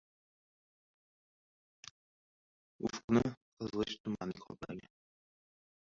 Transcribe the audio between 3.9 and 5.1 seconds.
tumanlik qoplagan.